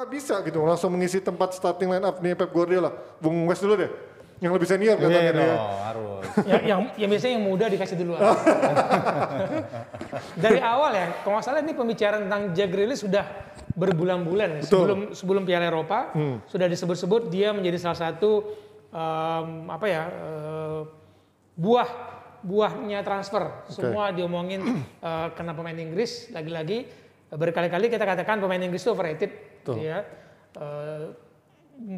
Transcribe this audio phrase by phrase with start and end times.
[0.00, 2.88] apakah bisa gitu langsung mengisi tempat starting line up nih Pep Guardiola?
[3.20, 3.92] Bung West dulu deh.
[4.40, 5.36] Yang lebih senior Iya katanya dia.
[5.36, 6.24] dong, harus.
[6.48, 8.20] yang, yang, yang biasanya yang muda dikasih duluan.
[10.48, 13.28] Dari awal ya, kalau nggak salah ini pembicaraan tentang Jack Grealish sudah
[13.76, 14.62] berbulan-bulan ya.
[14.64, 16.16] sebelum sebelum Piala Eropa
[16.48, 18.48] sudah disebut-sebut dia menjadi salah satu
[18.88, 20.80] em, apa ya eh,
[21.60, 21.88] buah
[22.40, 23.68] buahnya transfer.
[23.68, 26.88] Semua diomongin eh, kena pemain Inggris lagi-lagi
[27.30, 29.30] berkali-kali kita katakan pemain Inggris itu overrated,
[29.60, 30.02] gitu ya.
[30.56, 31.06] Eh,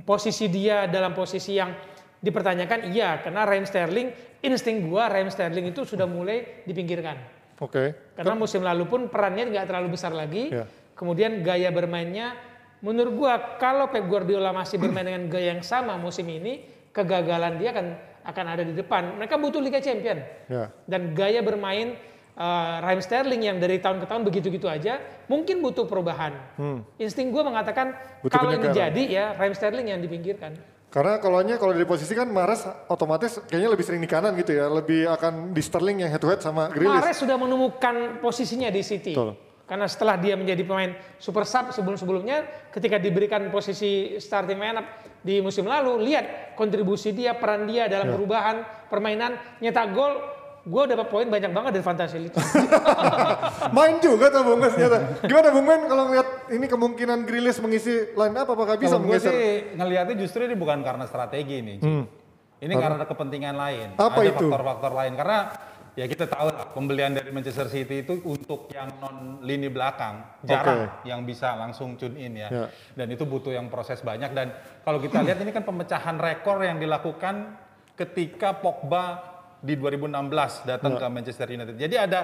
[0.04, 1.74] posisi dia dalam posisi yang
[2.22, 7.18] dipertanyakan iya karena Raheem Sterling insting gua Raheem Sterling itu sudah mulai dipinggirkan
[7.58, 8.14] Oke.
[8.14, 10.70] karena musim lalu pun perannya nggak terlalu besar lagi Iya.
[10.94, 12.38] kemudian gaya bermainnya
[12.78, 16.62] menurut gua kalau Pep Guardiola masih bermain dengan gaya yang sama musim ini
[16.94, 17.86] kegagalan dia akan
[18.22, 20.70] akan ada di depan mereka butuh Liga Champion Ya.
[20.86, 21.98] dan gaya bermain
[22.36, 26.32] uh, Raheem Sterling yang dari tahun ke tahun begitu-gitu aja mungkin butuh perubahan.
[26.96, 28.22] Insting gue mengatakan Hmm.
[28.22, 30.54] Butuh kalau ini jadi ya Raheem Sterling yang dipinggirkan.
[30.92, 34.68] Karena kalaunya kalau dari posisi kan Mahrez otomatis kayaknya lebih sering di kanan gitu ya,
[34.68, 37.00] lebih akan di Sterling yang head to head sama Grealish.
[37.00, 39.16] Mahrez sudah menemukan posisinya di City.
[39.16, 39.32] Betul.
[39.64, 44.84] Karena setelah dia menjadi pemain super sub sebelum-sebelumnya, ketika diberikan posisi starting lineup
[45.24, 48.12] di musim lalu, lihat kontribusi dia, peran dia dalam Ya.
[48.12, 48.56] perubahan
[48.92, 50.20] permainan, nyetak gol,
[50.62, 52.38] gue dapat poin banyak banget dari Fantasy League.
[53.76, 54.98] Main juga tuh Bung Wes ternyata.
[55.26, 59.34] Gimana Bung Men kalau ngeliat ini kemungkinan Grealish mengisi line up apakah bisa menggeser?
[59.34, 61.74] sih ngelihatnya justru ini bukan karena strategi ini.
[61.82, 61.90] Ci.
[62.62, 63.88] Ini karena kepentingan lain.
[63.98, 64.06] Hmm.
[64.06, 64.46] Apa Ada itu?
[64.46, 65.12] faktor-faktor lain.
[65.18, 65.38] Karena
[65.98, 71.02] ya kita tahu lah pembelian dari Manchester City itu untuk yang non lini belakang jarang
[71.02, 72.48] yang bisa langsung tune in ya.
[72.54, 72.66] Ya.
[72.94, 74.54] Dan itu butuh yang proses banyak dan
[74.86, 77.58] kalau kita lihat ini kan pemecahan rekor yang dilakukan
[77.98, 79.31] ketika Pogba
[79.62, 81.78] di 2016 datang ke Manchester United.
[81.78, 82.20] Jadi ada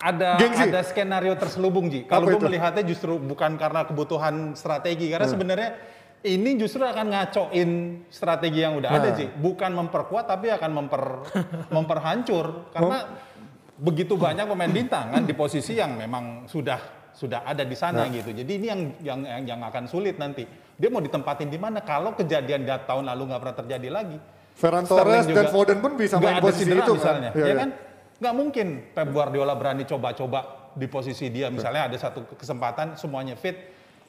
[0.00, 0.40] ada Ya.
[0.40, 0.64] Gengsi.
[0.72, 2.08] ada skenario terselubung Ji.
[2.08, 5.34] Kalau gue melihatnya justru bukan karena kebutuhan strategi karena Hmm.
[5.36, 5.70] sebenarnya
[6.20, 7.70] ini justru akan ngacoin
[8.08, 9.16] strategi yang udah ada Nah.
[9.20, 9.28] Ji.
[9.28, 11.04] Bukan memperkuat tapi akan memper
[11.76, 12.98] memperhancur karena
[13.76, 16.80] begitu banyak pemain bintang kan di posisi yang memang sudah
[17.12, 18.12] sudah ada di sana Nah.
[18.12, 18.32] gitu.
[18.32, 20.48] Jadi ini yang yang yang, akan sulit nanti.
[20.80, 24.16] Dia mau ditempatin di mana kalau kejadian tahun lalu nggak pernah terjadi lagi.
[24.60, 27.40] Ferran Torres dan Foden pun bisa nggak main ada posisi cedera itu misalnya, kan.
[27.40, 27.68] ya, Iya, kan?
[28.20, 30.40] Nggak mungkin Pep Guardiola berani coba-coba
[30.70, 31.48] di posisi dia.
[31.48, 33.56] Misalnya ada satu kesempatan semuanya fit,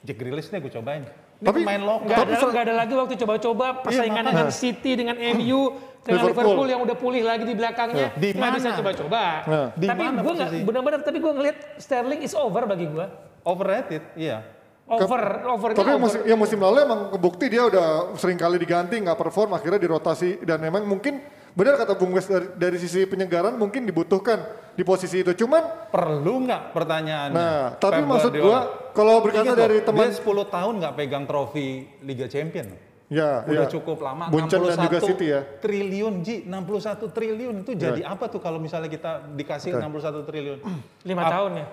[0.01, 1.07] Jack Grealish nih gue cobain.
[1.39, 2.05] Ini Tapi- pemain lokal.
[2.05, 4.29] Nggak ada, nggak ada lagi waktu coba-coba persaingan makanya.
[4.37, 5.61] dengan City, dengan MU,
[6.01, 6.43] dengan Liverpool.
[6.45, 6.67] Liverpool.
[6.69, 8.07] yang udah pulih lagi di belakangnya.
[8.13, 8.77] Di Nggak bisa mana?
[8.77, 9.21] coba-coba.
[9.41, 9.67] Nah.
[9.73, 13.05] Di Tapi mana gue nggak benar-benar, tapi gue ngelihat Sterling is over bagi gue.
[13.41, 14.45] Overrated, iya.
[14.91, 16.03] Over, over, Tapi over.
[16.03, 20.43] musim, ya musim lalu emang kebukti dia udah sering kali diganti nggak perform akhirnya dirotasi
[20.43, 24.43] dan memang mungkin benar kata Bung Wes dari, dari sisi penyegaran mungkin dibutuhkan
[24.75, 25.31] di posisi itu.
[25.31, 27.31] Cuman Perlu nggak pertanyaannya?
[27.31, 28.59] nah tapi Pep maksud gua
[28.91, 31.67] kalau berkata Ingat dari teman dia 10 tahun nggak pegang trofi
[32.03, 32.67] Liga Champion.
[33.07, 33.71] ya Udah ya.
[33.71, 34.27] cukup lama.
[34.27, 35.43] Buncen dan juga City ya.
[35.59, 39.87] triliun Ji, 61 triliun itu jadi apa tuh kalau misalnya kita dikasih Oke.
[39.87, 40.59] 61 triliun?
[41.11, 41.67] lima tahun ya.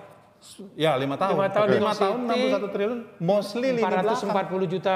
[0.75, 1.35] Ya lima tahun.
[1.35, 2.99] Lima tahun Lima tahun City, 61 triliun.
[3.19, 4.29] Mostly lini belakang.
[4.31, 4.95] 440 juta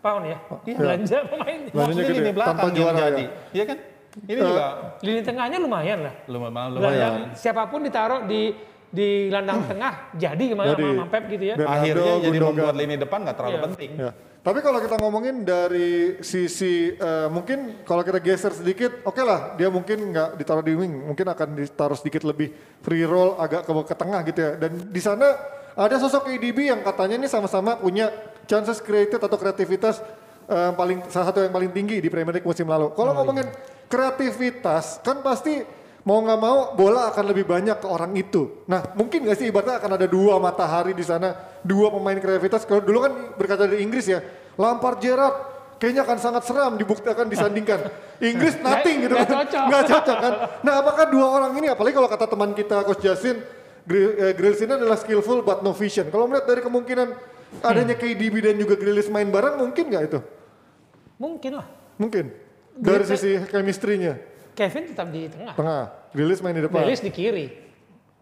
[0.00, 0.38] pound ya.
[0.64, 0.76] Iya.
[0.78, 1.60] Belanja pemain.
[1.70, 3.24] Mostly gede, lini belakang tanpa yang juara jadi.
[3.24, 3.30] ya.
[3.50, 3.78] Iya kan?
[4.10, 4.66] Ini juga
[5.06, 6.14] Lini tengahnya lumayan lah.
[6.26, 7.12] lumayan lumayan.
[7.32, 8.50] siapa pun ditaruh di
[8.90, 10.82] di gelandang tengah jadi ke mana Jadi.
[10.84, 11.54] sama Pep gitu ya.
[11.54, 12.50] Bernardo, Akhirnya jadi Gundogan.
[12.52, 13.64] membuat lini depan nggak terlalu Iya.
[13.70, 13.90] penting.
[13.94, 14.10] Ya.
[14.40, 15.90] Tapi kalau kita ngomongin dari
[16.20, 20.90] sisi eh, mungkin kalau kita geser sedikit, oke lah dia mungkin nggak ditaruh di wing,
[21.06, 22.50] mungkin akan ditaruh sedikit lebih
[22.80, 24.52] free roll agak ke, ke tengah gitu ya.
[24.56, 25.28] Dan di sana
[25.70, 28.10] ada sosok KDB yang katanya ini sama-sama punya
[28.44, 30.00] chances created atau kreativitas
[30.48, 32.90] eh, paling salah satu yang paling tinggi di Premier League musim lalu.
[32.90, 33.44] Kalau ngomongin
[33.86, 35.62] kreativitas kan pasti
[36.00, 38.64] mau nggak mau bola akan lebih banyak ke orang itu.
[38.64, 42.64] Nah mungkin nggak sih ibaratnya akan ada dua matahari di sana, dua pemain kreativitas.
[42.64, 44.24] Kalau dulu kan berkata dari Inggris ya,
[44.56, 45.36] Lampard Gerrard
[45.76, 47.88] kayaknya akan sangat seram dibuktikan disandingkan.
[48.20, 49.28] Inggris nothing gitu kan.
[49.28, 49.64] cocok.
[49.68, 50.32] Nggak cocok kan.
[50.60, 53.40] Nah apakah dua orang ini, apalagi kalau kata teman kita Coach Jasin,
[53.84, 56.08] Gri- eh, Grealish ini adalah skillful but no vision.
[56.08, 57.08] Kalau melihat dari kemungkinan
[57.60, 60.18] adanya KDB dan juga Grealish main bareng, mungkin nggak itu?
[61.16, 61.66] Mungkin lah.
[61.96, 62.24] Mungkin.
[62.72, 64.14] Dari Grealish- sisi chemistry-nya.
[64.60, 65.56] Kevin tetap di tengah.
[65.56, 66.84] Tengah, Grealish main di depan.
[66.84, 67.46] Grealish di kiri.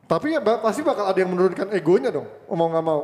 [0.07, 3.01] Tapi ya pasti bakal ada yang menurunkan egonya dong, mau nggak mau.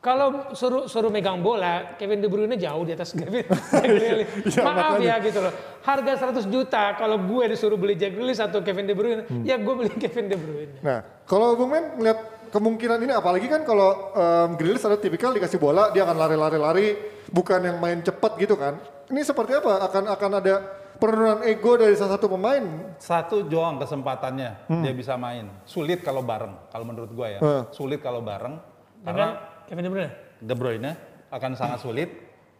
[0.00, 3.44] Kalau suruh suruh megang bola, Kevin De Bruyne jauh di atas Kevin.
[3.84, 4.32] Grealish.
[4.48, 5.04] Iya, Maaf makanya.
[5.04, 5.52] ya gitu loh.
[5.84, 9.44] Harga 100 juta kalau gue disuruh beli Jack Grealish atau Kevin De Bruyne, Hmm.
[9.44, 10.72] ya gue beli Kevin De Bruyne.
[10.80, 12.18] Nah, kalau Bung Men ngeliat
[12.48, 16.96] kemungkinan ini, apalagi kan kalau um, Grealish ada tipikal dikasih bola, dia akan lari-lari-lari,
[17.28, 18.80] bukan yang main cepat gitu kan.
[19.06, 19.84] Ini seperti apa?
[19.84, 20.54] Akan akan ada
[21.00, 22.94] penurunan ego dari salah satu pemain.
[23.00, 25.48] Satu doang kesempatannya dia bisa main.
[25.64, 27.40] Sulit kalau bareng, kalau menurut gue ya.
[27.40, 27.62] Hmm.
[27.72, 28.60] Sulit kalau bareng
[29.00, 29.26] Dengan karena
[29.66, 30.12] Kevin De Bruyne.
[30.40, 30.90] De Bruyne
[31.32, 32.10] akan sangat sulit,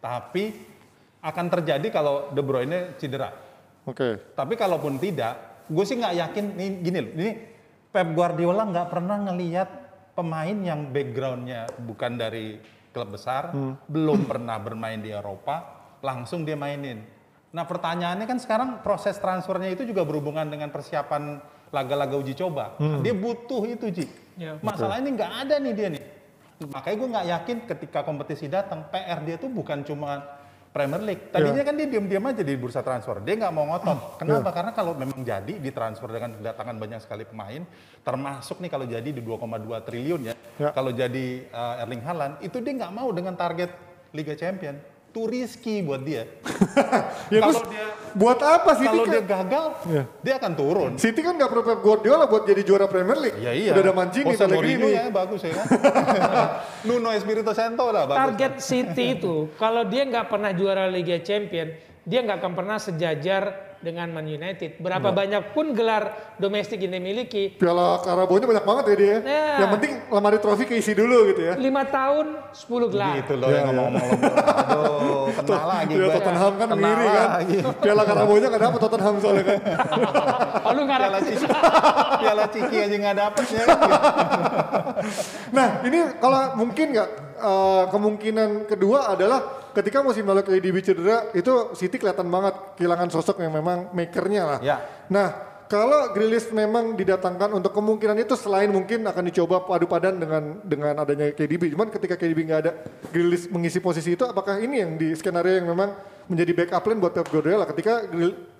[0.01, 0.57] tapi
[1.21, 3.29] akan terjadi kalau De Bruyne cedera.
[3.85, 4.33] Oke.
[4.33, 6.45] Tapi kalaupun tidak, gue sih nggak yakin.
[6.57, 7.31] Nih gini loh, ini
[7.93, 9.69] Pep Guardiola nggak pernah ngelihat
[10.17, 12.57] pemain yang backgroundnya bukan dari
[12.91, 13.55] klub besar,
[13.87, 15.63] belum pernah bermain di Eropa,
[16.03, 17.20] langsung dia mainin.
[17.51, 22.79] Nah pertanyaannya kan sekarang proses transfernya itu juga berhubungan dengan persiapan laga-laga uji coba.
[23.03, 24.07] Dia butuh itu, Ji.
[24.39, 24.59] Ya.
[24.63, 26.03] Masalah ini nggak ada nih dia nih.
[26.61, 30.21] Makanya gue nggak yakin ketika kompetisi datang, PR dia tuh bukan cuma
[30.71, 31.35] Premier League.
[31.35, 33.19] Tadinya kan dia diam-diam aja di bursa transfer.
[33.27, 34.23] Dia nggak mau ngotot.
[34.23, 34.55] Kenapa?
[34.55, 37.67] Karena kalau memang jadi ditransfer dengan kedatangan banyak sekali pemain,
[38.07, 40.35] termasuk nih kalau jadi di 2,2 triliun ya.
[40.63, 40.71] Ya.
[40.71, 43.75] Kalau jadi uh, Erling Haaland, itu dia nggak mau dengan target
[44.15, 44.79] Liga Champion.
[45.11, 46.23] Too risky buat dia.
[47.31, 48.87] Ya Kalau dia- buat apa sih?
[48.87, 50.03] kalau dia gagal, Iya.
[50.19, 50.91] dia akan turun.
[50.97, 53.39] City kan nggak perlu Pep Guardiola buat jadi juara Premier League.
[53.39, 53.71] Ya iya.
[53.71, 55.67] Udah ada Mancini, Jose Mourinho ya bagus ya kan.
[56.87, 58.19] Nuno Espirito Santo lah bagus.
[58.21, 61.71] Target City itu kalau dia nggak pernah juara Liga Champion,
[62.03, 64.77] dia nggak akan pernah sejajar dengan Man United.
[64.77, 69.17] Berapa banyak pun gelar domestik yang dimiliki, Piala Karabonya banyak banget ya dia.
[69.21, 69.45] Ya.
[69.59, 71.55] Yang penting lemari trofi keisi dulu gitu ya.
[71.57, 73.15] lima tahun 10 gelar.
[73.19, 73.69] Gitu loh Ya, yang ya.
[73.71, 74.11] ngomong-ngomong.
[74.71, 76.07] Aduh, kena lagi Ya.
[76.11, 77.29] Tottenham kan Kena ngiri kan.
[77.35, 77.57] lagi.
[77.83, 79.59] Piala Karabonya nggak dapet Tottenham soalnya kan.
[80.61, 81.47] Oh, lu ngarep Piala Ciki,
[82.21, 83.65] Piala Ciki aja nggak dapet ya.
[85.51, 87.09] Nah ini kalau mungkin nggak
[87.41, 89.41] eh, kemungkinan kedua adalah
[89.73, 94.59] ketika musim lalu KDB cedera itu City kelihatan banget kehilangan sosok yang memang makernya lah.
[94.61, 94.83] Ya.
[95.09, 100.59] Nah kalau Grealish memang didatangkan untuk kemungkinan itu selain mungkin akan dicoba padu padan dengan
[100.67, 101.71] dengan adanya KDB.
[101.79, 102.73] Cuman ketika KDB nggak ada
[103.15, 105.95] Grealish mengisi posisi itu apakah ini yang di skenario yang memang
[106.27, 108.03] menjadi backup plan buat Pep Guardiola ketika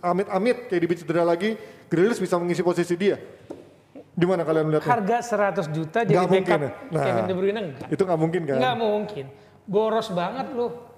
[0.07, 1.59] amit-amit KDB cedera lagi
[1.91, 3.19] Grealish bisa mengisi posisi dia.
[4.15, 4.91] Gimana kalian melihatnya?
[4.91, 5.19] harga
[5.65, 6.71] 100 juta jadi Nggak mungkin backup ya?
[6.95, 7.05] Nah.
[7.11, 7.89] Kevin De Bruyne enggak.
[7.91, 8.59] Itu nggak mungkin kan?
[8.63, 9.25] Nggak mungkin.
[9.67, 10.90] Boros banget lu.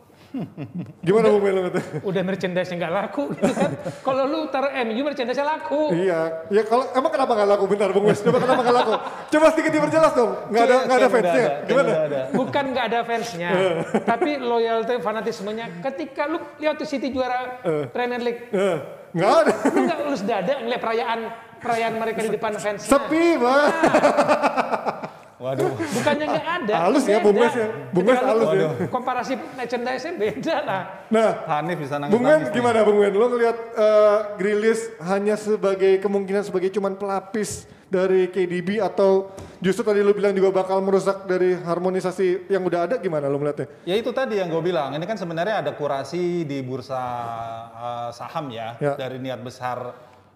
[1.00, 1.81] Gimana Bung Melo kata?
[2.08, 3.70] Udah merchandise nggak laku gitu kan.
[4.00, 5.93] Kalau lu taruh MU merchandise laku.
[5.93, 8.20] Iya, ya kalau emang kenapa nggak laku bentar Bung Wes?
[8.20, 8.93] Coba kenapa nggak laku?
[9.29, 10.31] Coba sedikit diperjelas dong.
[10.49, 11.44] Nggak ada nggak ada udah fansnya.
[11.44, 11.90] ada, Gimana?
[11.93, 12.20] ada.
[12.32, 13.50] Bukan nggak ada fansnya,
[14.11, 15.67] tapi loyalty fanatismenya.
[15.82, 18.78] Ketika lu lihat tuh City juara Premier League, Eh,
[19.12, 19.52] Nggak ada.
[19.69, 21.20] lu nggak ulus dada ngeliat perayaan
[21.61, 22.88] perayaan mereka di depan fansnya.
[22.88, 23.73] Sepi banget.
[25.42, 25.74] Waduh.
[25.74, 26.74] Bukannya nggak ada.
[26.86, 27.18] Halus ya.
[27.18, 27.66] Bung Wes ya.
[27.90, 28.68] Bung lu halus ya.
[28.86, 30.82] Komparasi merchandise-nya beda lah.
[31.10, 32.14] Nah, Hanif bisa nangis.
[32.14, 33.10] Bung Wen gimana Bung Wen?
[33.10, 40.00] Lo ngeliat uh, Grealish hanya sebagai kemungkinan sebagai cuman pelapis dari KDB atau justru tadi
[40.00, 43.68] lo bilang juga bakal merusak dari harmonisasi yang udah ada gimana lo melihatnya?
[43.84, 47.02] Ya itu tadi yang gue bilang, ini kan sebenarnya ada kurasi di bursa
[47.68, 48.96] uh, saham ya, Ya.
[48.96, 49.92] dari niat besar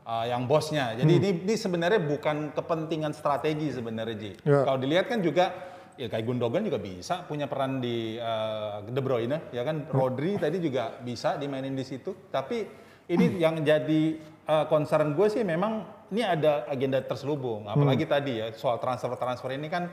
[0.06, 0.94] uh, yang bosnya.
[0.94, 4.32] Jadi ini, ini sebenarnya bukan kepentingan strategi sebenarnya Ji.
[4.46, 4.62] Ya.
[4.62, 5.50] Kalau dilihat kan juga
[5.98, 10.62] ya kayak Gundogan juga bisa punya peran di uh, De Bruyne, ya kan Rodri tadi
[10.62, 12.30] juga bisa dimainin di situ.
[12.30, 12.62] Tapi
[13.10, 14.16] ini yang jadi
[14.46, 19.66] uh, concern gue sih memang ini ada agenda terselubung, apalagi tadi ya soal transfer-transfer ini
[19.66, 19.90] kan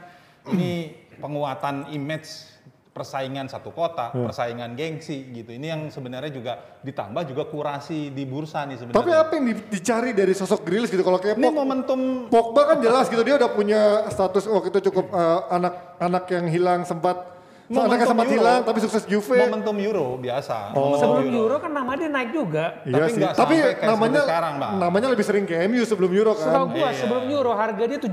[0.54, 2.54] ini penguatan image
[2.94, 5.50] persaingan satu kota, persaingan gengsi gitu.
[5.50, 6.54] Ini yang sebenarnya juga
[6.86, 9.01] ditambah juga kurasi di bursa nih sebenarnya.
[9.01, 11.01] Tapi apa yang di- dicari dari sosok Grealish gitu?
[11.01, 12.00] Kalau kayak ini Pog- momentum
[12.30, 13.81] Pogba kan jelas gitu dia udah punya
[14.13, 17.18] status waktu itu cukup uh, anak-anak yang hilang sempat
[17.65, 18.36] sempat Euro.
[18.36, 19.39] hilang tapi sukses Juve.
[19.39, 20.74] momentum Euro biasa.
[20.74, 20.95] Oh.
[20.95, 22.84] Sebelum Euro kan nama dia naik juga.
[22.84, 23.22] Iya Tapi sih.
[23.24, 24.74] Tapi namanya sekarang, Bang.
[24.77, 26.75] namanya lebih sering ke MU sebelum Euro Setahu kan.
[26.75, 28.12] gua sebelum Euro harga dia 75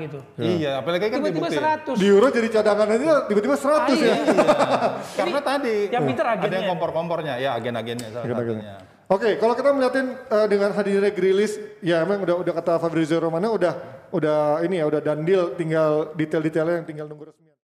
[0.00, 0.18] gitu.
[0.36, 1.62] Iya, apalagi kan Tiba-tiba debutin.
[1.62, 1.96] 100.
[1.96, 3.96] Di Euro jadi cadangan aja tiba-tiba 100 Ah, ya.
[3.96, 4.14] iya.
[5.14, 6.56] Karena tadi yang pinter ada agennya.
[6.56, 8.76] yang kompor-kompornya, ya agen-agennya salah satunya.
[9.06, 13.54] Oke, kalau kita melihatin eh, dengan hadirnya Grealish, ya emang udah udah kata Fabrizio Romano
[13.54, 13.72] udah
[14.10, 17.54] udah ini ya udah dandil, tinggal detail-detailnya yang tinggal nunggu resmi.